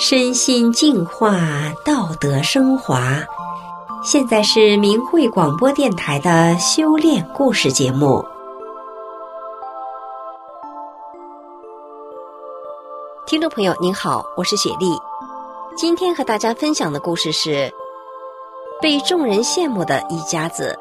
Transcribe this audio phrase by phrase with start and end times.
[0.00, 1.40] 身心净化，
[1.84, 3.18] 道德升华。
[4.04, 8.24] 现在是明慧广播电台的修炼故事节目。
[13.26, 14.96] 听众朋友，您好，我是雪莉。
[15.76, 17.68] 今天和大家分享的故事是
[18.80, 20.78] 被众人羡慕的一家子。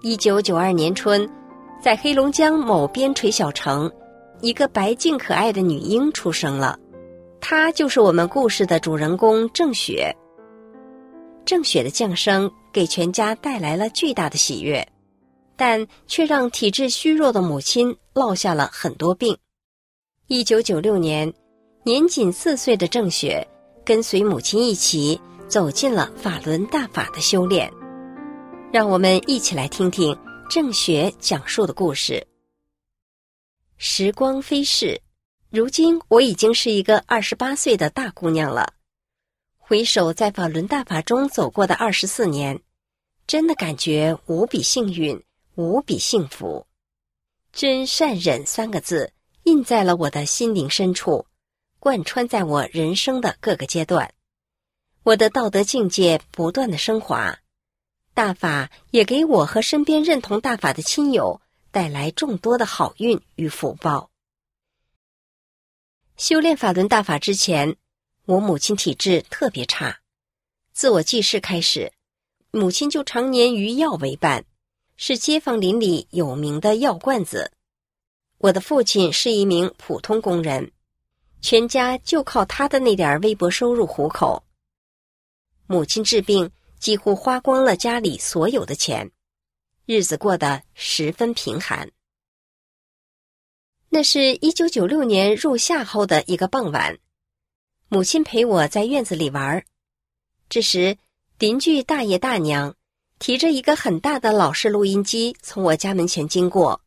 [0.00, 1.30] 一九九二年春，
[1.80, 3.88] 在黑龙江某边陲小城。
[4.42, 6.78] 一个白净可爱的女婴出生了，
[7.40, 10.16] 她就是我们故事的主人公郑雪。
[11.44, 14.86] 郑雪的降生给全家带来了巨大的喜悦，
[15.56, 19.36] 但却让体质虚弱的母亲落下了很多病。
[20.26, 21.32] 一九九六年，
[21.82, 23.46] 年仅四岁的郑雪
[23.84, 27.70] 跟随母亲一起走进了法轮大法的修炼。
[28.72, 30.16] 让我们一起来听听
[30.48, 32.24] 郑雪讲述的故事。
[33.82, 35.00] 时光飞逝，
[35.48, 38.74] 如今我已经是一个二十八岁的大姑娘了。
[39.56, 42.60] 回首在法轮大法中走过的二十四年，
[43.26, 46.66] 真的感觉无比幸运，无比幸福。
[47.54, 49.14] 真善忍三个字
[49.44, 51.24] 印在了我的心灵深处，
[51.78, 54.12] 贯穿在我人生的各个阶段。
[55.04, 57.38] 我的道德境界不断的升华，
[58.12, 61.40] 大法也给我和身边认同大法的亲友。
[61.70, 64.10] 带来众多的好运与福报。
[66.16, 67.76] 修炼法轮大法之前，
[68.26, 70.00] 我母亲体质特别差，
[70.72, 71.92] 自我记事开始，
[72.50, 74.44] 母亲就常年与药为伴，
[74.96, 77.52] 是街坊邻里有名的药罐子。
[78.38, 80.72] 我的父亲是一名普通工人，
[81.40, 84.42] 全家就靠他的那点微薄收入糊口。
[85.66, 89.10] 母亲治病几乎花光了家里所有的钱。
[89.90, 91.90] 日子过得十分贫寒。
[93.88, 96.96] 那是一九九六年入夏后的一个傍晚，
[97.88, 99.64] 母亲陪我在院子里玩儿
[100.48, 100.96] 这时，
[101.40, 102.76] 邻居大爷大娘
[103.18, 106.82] 提着一个很大的老式录音机从我家门前经过，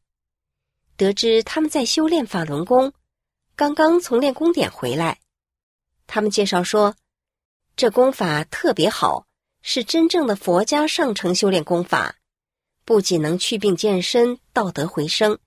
[0.95, 2.93] 得知他们在修炼法轮功，
[3.57, 5.19] 刚刚从练功点回来。
[6.07, 6.95] 他们介绍说，
[7.75, 9.27] 这功法特别好，
[9.61, 12.15] 是真正的佛家上乘修炼功法。
[12.85, 15.39] 不仅能祛病健身、道德回升，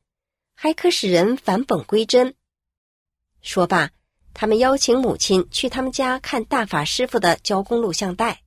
[0.54, 2.34] 还可使人返本归真。
[3.42, 3.90] 说罢，
[4.32, 8.42] 他们邀请母亲去他们家看大法师傅的教功录像带。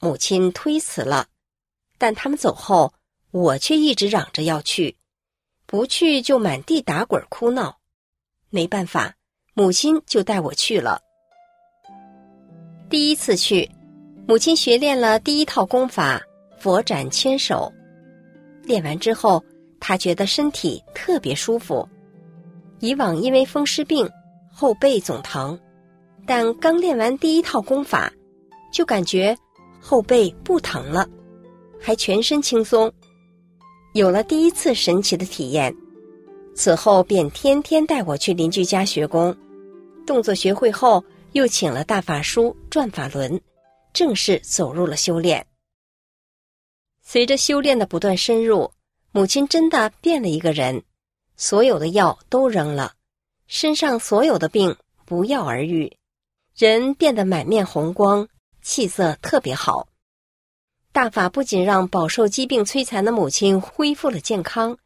[0.00, 1.28] 母亲推辞了，
[1.98, 2.94] 但他们走后，
[3.30, 4.96] 我却一直嚷着要去，
[5.66, 7.78] 不去就满地打滚哭闹。
[8.48, 9.14] 没办法，
[9.54, 11.02] 母亲就带我去了。
[12.88, 13.70] 第一次去，
[14.26, 16.20] 母亲学练了第一套功法。
[16.60, 17.72] 佛展千手，
[18.64, 19.42] 练完之后，
[19.80, 21.88] 他觉得身体特别舒服。
[22.80, 24.06] 以往因为风湿病，
[24.52, 25.58] 后背总疼，
[26.26, 28.12] 但刚练完第一套功法，
[28.70, 29.34] 就感觉
[29.80, 31.08] 后背不疼了，
[31.80, 32.92] 还全身轻松。
[33.94, 35.74] 有了第一次神奇的体验，
[36.54, 39.34] 此后便天天带我去邻居家学功。
[40.06, 43.40] 动作学会后，又请了大法书转法轮，
[43.94, 45.46] 正式走入了修炼。
[47.12, 48.72] 随着修炼的不断深入，
[49.10, 50.84] 母亲真的变了一个人，
[51.36, 52.94] 所有的药都扔了，
[53.48, 55.96] 身上所有的病不药而愈，
[56.54, 58.28] 人变得满面红光，
[58.62, 59.88] 气色特别好。
[60.92, 64.78] 大法不仅让饱受疾病摧残的母亲恢复了健康，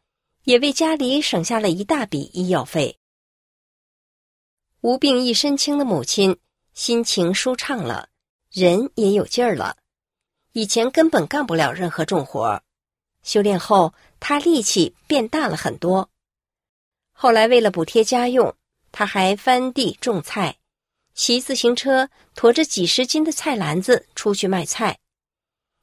[0.45, 2.97] 也为家里省下了一大笔医药费。
[4.81, 6.35] 无病一身轻的母亲
[6.73, 8.09] 心情舒畅了，
[8.51, 9.77] 人也有劲儿了。
[10.57, 12.63] 以前根本干不了任何重活，
[13.23, 16.09] 修炼后他力气变大了很多。
[17.11, 18.55] 后来为了补贴家用，
[18.93, 20.55] 他还翻地种菜，
[21.13, 24.97] 骑自行车驮着几十斤的菜篮子出去卖菜。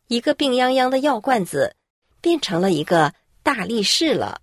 [0.09, 1.77] 一个病殃殃的药罐子，
[2.23, 3.13] 变成了一个
[3.43, 4.41] 大力士了。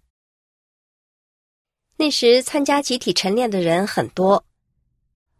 [1.97, 4.45] 那时参加集体晨练的人很多，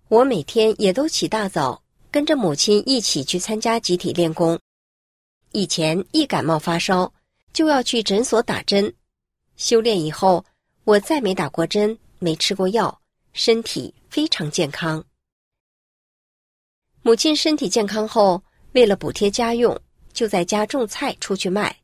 [0.08, 4.60] 我每天也都起大早，跟着母亲一起去参加集体练功。
[5.52, 7.12] 以前一感冒发烧
[7.54, 8.94] 就要去诊所打针，
[9.58, 10.46] 修炼以后
[10.84, 13.02] 我再没打过针，没吃过药，
[13.34, 15.04] 身体非常健康。
[17.02, 18.44] 母亲身体健康后，
[18.74, 19.80] 为了补贴家用，
[20.14, 21.76] 就在家种菜出去卖。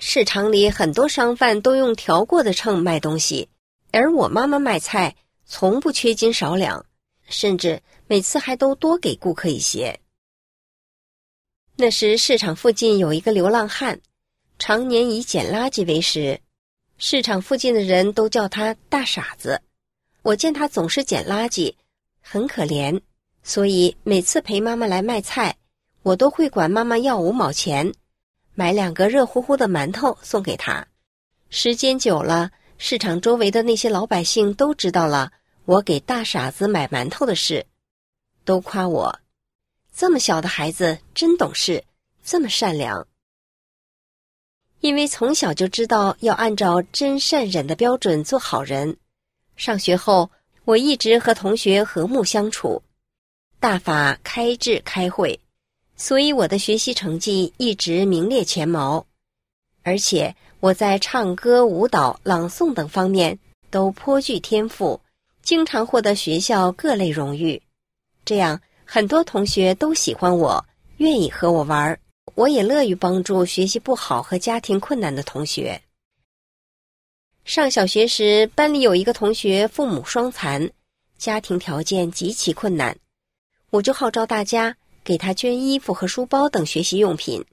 [0.00, 3.48] 市场里很多商贩都用调过的秤卖东西，
[3.92, 5.14] 而我妈妈卖菜
[5.44, 6.84] 从不缺斤少两，
[7.28, 10.00] 甚至每次还都多给顾客一些。
[11.82, 13.98] 那时市场附近有一个流浪汉，
[14.56, 16.38] 常年以捡垃圾为食，
[16.96, 19.60] 市场附近的人都叫他大傻子。
[20.22, 21.74] 我见他总是捡垃圾，
[22.20, 23.00] 很可怜，
[23.42, 25.56] 所以每次陪妈妈来卖菜，
[26.04, 27.92] 我都会管妈妈要五毛钱，
[28.54, 30.86] 买两个热乎乎的馒头送给他。
[31.50, 35.32] 时间久了，市场周围的那些老百姓都知道了
[35.64, 37.66] 我给大傻子买馒头的事，
[38.44, 39.18] 都夸我
[39.94, 41.84] 这么小的孩子真懂事，
[42.24, 43.06] 这么善良。
[44.80, 48.96] 因为从小就知道要按照真善忍的标准做好人，
[49.54, 50.28] 上学后
[50.64, 52.82] 我一直和同学和睦相处，
[53.60, 55.38] 大法开智开会，
[55.96, 59.06] 所以我的学习成绩一直名列前茅，
[59.82, 63.38] 而且我在唱歌、舞蹈、朗诵等方面
[63.70, 65.00] 都颇具天赋，
[65.42, 67.62] 经常获得学校各类荣誉，
[68.24, 70.64] 这样很多同学都喜欢我，
[70.98, 71.98] 愿意和我玩儿。
[72.34, 75.82] 我也乐于帮助学习不好和家庭困难的同学。
[77.44, 80.70] 上小学时，班里有一个同学父母双残，
[81.18, 82.96] 家庭条件极其困难，
[83.70, 87.44] 我就号召大家给他捐衣服和书包等学习用品。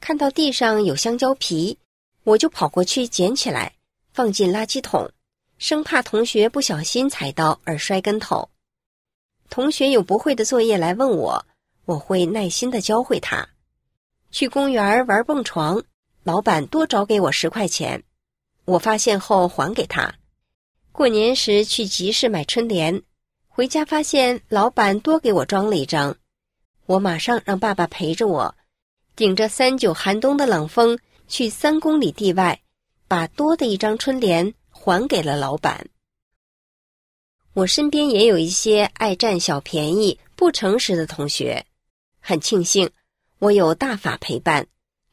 [0.00, 1.78] 看到地上有香蕉皮，
[2.24, 3.72] 我就跑过去捡起来，
[4.12, 5.10] 放进垃圾桶，
[5.58, 8.48] 生怕同学不小心踩到而摔跟头。
[9.52, 11.44] 同学有不会的作业来问我，
[11.84, 13.50] 我会耐心的教会他。
[14.30, 15.82] 去公园玩蹦床，
[16.22, 18.02] 老板多找给我十块钱，
[18.64, 20.14] 我发现后还给他。
[20.90, 23.02] 过年时去集市买春联，
[23.46, 26.16] 回家发现老板多给我装了一张，
[26.86, 28.54] 我马上让爸爸陪着我，
[29.14, 32.58] 顶着三九寒冬的冷风去三公里地外，
[33.06, 35.90] 把多的一张春联还给了老板。
[37.54, 41.66] 我身边也有一些爱占小便宜、不诚实的同学，
[42.18, 42.90] 很庆幸。
[43.38, 44.66] 我有大法陪伴，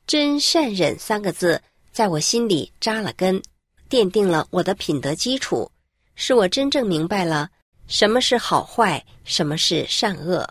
[0.07, 3.41] 真善忍三个字在我心里扎了根，
[3.89, 5.69] 奠定了我的品德基础，
[6.15, 7.49] 使我真正明白了
[7.87, 10.47] 什么是好坏，什么是善恶。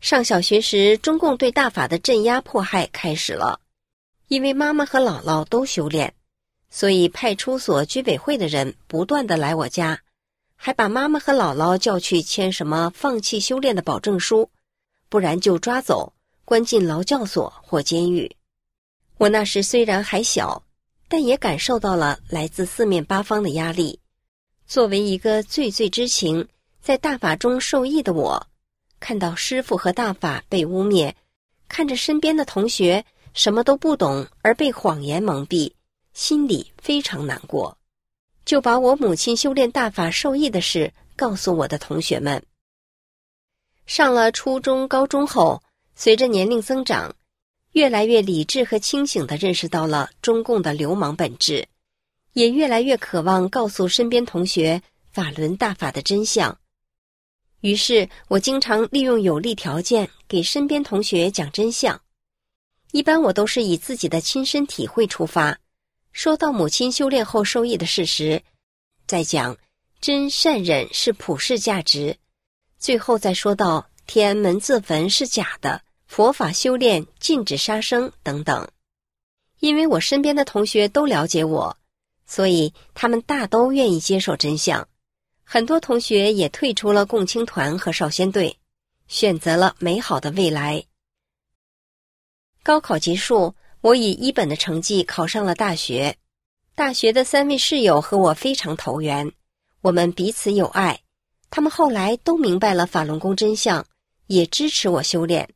[0.00, 3.60] 上小学时，中共对大法的镇压迫害开始了，
[4.28, 6.14] 因为妈妈和姥姥都修炼，
[6.70, 10.00] 所以派出所居委会的人不断的来我家，
[10.62, 14.50] 还把妈妈和姥姥叫去签什么放弃修炼的保证书，
[15.08, 16.12] 不然就抓走。
[16.44, 18.36] 关进劳教所或监狱。
[19.16, 20.62] 我那时虽然还小，
[21.08, 24.00] 但也感受到了来自四面八方的压力。
[24.66, 26.46] 作为一个最最知情、
[26.82, 28.46] 在大法中受益的我，
[28.98, 31.14] 看到师傅和大法被污蔑，
[31.68, 33.02] 看着身边的同学
[33.32, 35.72] 什么都不懂而被谎言蒙蔽，
[36.12, 37.78] 心里非常难过，
[38.50, 42.42] 就把我母亲修炼大法受益的事告诉我的同学们。
[43.86, 45.62] 上了初中、高中后。
[45.94, 47.14] 随着年龄增长，
[47.70, 51.68] 越来越理智和清醒地认识到了中共的流氓本质，
[52.32, 54.82] 也越来越渴望告诉身边同学
[55.12, 56.58] 法轮大法的真相。
[57.60, 62.00] 于是我经常利用有利条件给身边同学讲真相。
[62.90, 65.60] 一般我都是以自己的亲身体会出发，
[66.12, 68.42] 说到母亲修炼后受益的事实，
[69.06, 69.56] 再讲
[70.00, 72.16] 真善忍是普世价值，
[72.78, 75.82] 最后再说到天安门自焚是假的。
[76.06, 78.68] 佛法修炼禁止杀生等等，
[79.60, 81.76] 因为我身边的同学都了解我，
[82.26, 84.88] 所以他们大都愿意接受真相。
[85.44, 88.58] 很多同学也退出了共青团和少先队，
[89.06, 90.84] 选择了美好的未来。
[92.64, 96.16] 高考结束，我以一本的成绩考上了大学。
[96.74, 99.32] 大学的三位室友和我非常投缘，
[99.80, 101.00] 我们彼此有爱。
[101.48, 103.86] 他们后来都明白了法轮功真相，
[104.26, 105.48] 也支持我修炼。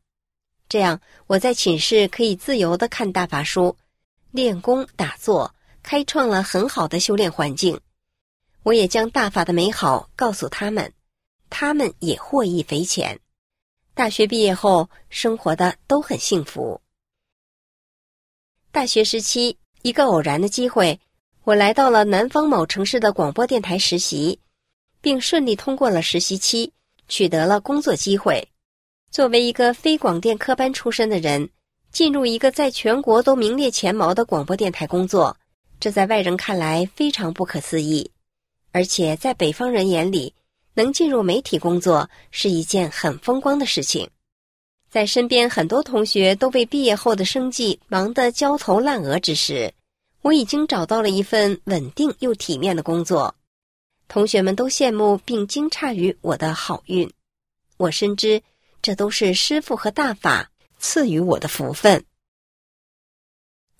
[0.68, 3.76] 这样，我在寝室可以自由的看大法书、
[4.30, 7.80] 练功、打坐，开创了很好的修炼环境。
[8.62, 10.92] 我也将大法的美好告诉他们，
[11.50, 13.20] 他们也获益匪浅。
[13.94, 16.80] 大学毕业后，生活的都很幸福。
[18.74, 20.98] 大学时期，一个偶然的机会，
[21.44, 24.40] 我来到了南方某城市的广播电台实习，
[25.00, 26.72] 并顺利通过了实习期，
[27.06, 28.48] 取得了工作机会。
[29.12, 31.48] 作为一个非广电科班出身的人，
[31.92, 35.36] 进入一个在全国都名列前茅的广播电台工作，
[35.78, 38.10] 这在外人看来非常不可思议。
[38.72, 40.34] 而且在北方人眼里，
[40.74, 44.10] 能进入媒体工作是一件很风光的事情。
[44.94, 49.74] 在身边很多同学都被毕业后的生计忙得焦头烂额之时，
[50.22, 53.34] 我已经找到了一份稳定又体面的工作。
[54.06, 57.12] 同学们都羡慕并惊诧于我的好运，
[57.76, 58.40] 我深知。
[58.82, 62.04] 这都是师傅和大法赐予我的福分。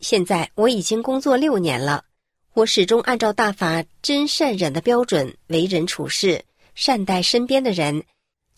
[0.01, 2.07] 现在我已经工作六年了，
[2.55, 6.45] 我始终按照大法真善忍的标准为人处事，
[6.75, 8.03] 善待身边的人，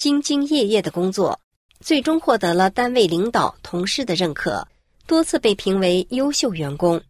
[0.00, 1.38] 兢兢业业的工作，
[1.80, 4.66] 最终获得了单位领导、同事的认可，
[5.06, 7.02] 多次被评为优秀员工。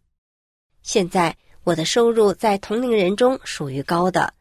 [0.83, 4.35] 现在我的收入在同龄人中属于高的，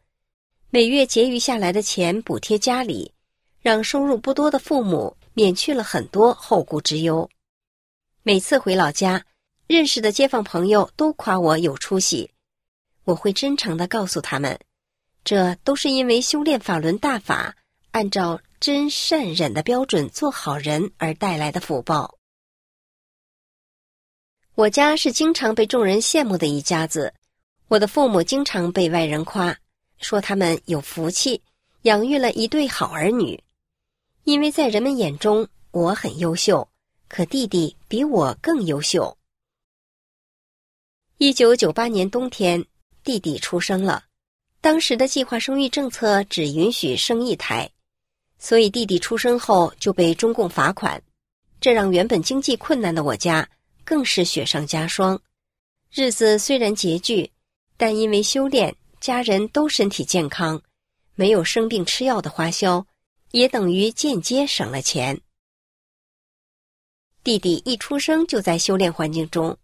[0.70, 3.12] 每月结余下来的钱补贴家里，
[3.62, 7.28] 让收入不多的父母免去了很多后顾之忧。
[8.22, 9.24] 每次回老家，
[9.66, 12.30] 认识的街坊朋友都夸我有出息。
[13.04, 14.58] 我会真诚的告诉他们，
[15.24, 17.54] 这都是因为修炼法轮大法，
[17.92, 22.18] 按照真善忍的标准做好人而带来的福报。
[24.54, 27.12] 我家是经常被众人羡慕的一家子，
[27.68, 29.56] 我的父母经常被外人夸，
[29.98, 31.42] 说他们有福气，
[31.82, 33.42] 养育了一对好儿女。
[34.24, 36.68] 因为在人们眼中我很优秀，
[37.08, 39.16] 可弟弟比我更优秀。
[41.18, 42.64] 一九九八年冬天。
[43.04, 44.06] 弟弟出生了，
[44.60, 47.70] 当时的计划生育政策只允许生一胎，
[48.38, 51.02] 所以弟弟出生后就被中共罚款，
[51.60, 53.48] 这让原本经济困难的我家
[53.84, 55.20] 更是雪上加霜。
[55.92, 57.30] 日子虽然拮据，
[57.76, 60.62] 但因为修炼，家人都身体健康，
[61.14, 62.86] 没有生病吃药的花销，
[63.30, 65.20] 也等于间接省了钱。
[67.24, 69.56] 弟弟一出生就在修炼环境中，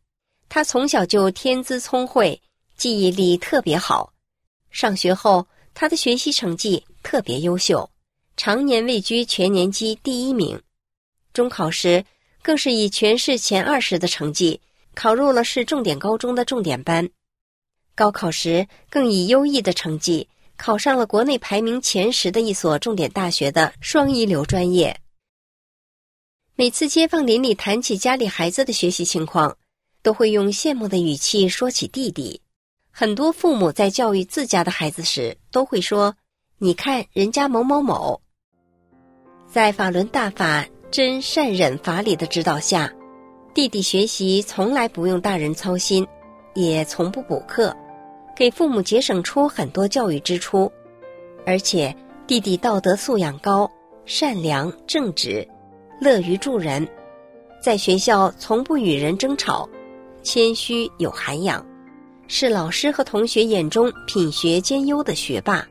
[0.49, 2.41] 他从小就天资聪慧。
[2.75, 4.13] 记忆力特别好，
[4.73, 7.89] 上学后他的学习成绩特别优秀，
[8.45, 10.61] 常年位居全年级第一名。
[11.33, 12.05] 中考时
[12.43, 14.61] 更是以全市前二十的成绩
[14.97, 17.09] 考入了市重点高中的重点班，
[17.95, 24.99] 高考时更以优异的成绩考上了国内排名前十的一所重点大学的双一流专业。
[26.57, 29.57] 每次街坊邻里谈起家里孩子的学习情况，
[30.03, 32.41] 都会用羡慕的语气说起弟弟。
[32.91, 36.17] 很多父母在教育自家的孩子时，都会说
[36.59, 38.21] ：“你看人家某某某。”
[39.53, 42.91] 在法轮大法真善忍法理的指导下，
[43.53, 46.07] 弟弟学习从来不用大人操心，
[46.55, 47.77] 也从不补课，
[48.35, 50.73] 给父母节省出很多教育支出。
[51.45, 51.95] 而且
[52.27, 53.71] 弟弟道德素养高，
[54.07, 55.47] 善良正直，
[56.01, 56.89] 乐于助人，
[57.63, 59.69] 在学校从不与人争吵，
[60.23, 61.63] 谦虚有涵养。
[62.27, 65.63] 是老师和同学眼中品学兼优的学霸，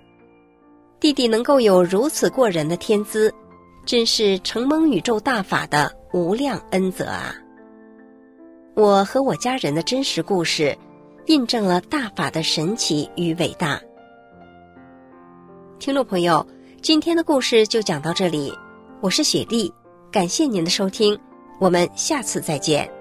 [0.99, 3.33] 弟弟能够有如此过人的天资，
[3.85, 7.35] 真是承蒙宇宙大法的无量恩泽啊！
[8.75, 10.77] 我和我家人的真实故事，
[11.25, 13.81] 印证了大法的神奇与伟大。
[15.79, 16.45] 听众朋友，
[16.81, 18.53] 今天的故事就讲到这里，
[19.01, 19.73] 我是雪莉，
[20.11, 21.19] 感谢您的收听，
[21.59, 23.00] 我们下次再见。